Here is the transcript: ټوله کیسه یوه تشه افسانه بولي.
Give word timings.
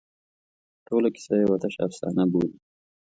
ټوله 0.87 1.09
کیسه 1.15 1.33
یوه 1.43 1.55
تشه 1.61 1.81
افسانه 1.87 2.23
بولي. 2.31 2.55